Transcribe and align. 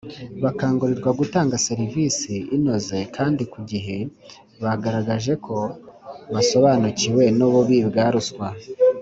bakangurirwa 0.43 1.09
gutanga 1.19 1.61
serivisi 1.67 2.33
inoze 2.55 2.97
kandi 3.15 3.43
ku 3.51 3.59
gihe 3.69 3.97
Bagaragaje 4.63 5.33
ko 5.45 5.57
basobanukiwe 6.33 7.23
nububi 7.37 7.77
bwa 7.89 8.05
ruswa 8.13 8.47